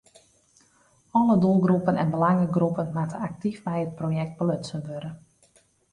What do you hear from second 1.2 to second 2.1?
doelgroepen en